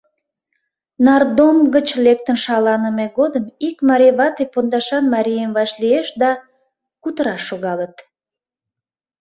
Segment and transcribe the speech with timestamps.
[1.05, 6.31] Нардом гыч лектын шаланыме годым ик марий вате пондашан марийым вашлиеш да,
[7.03, 7.95] кутыраш шогалыт.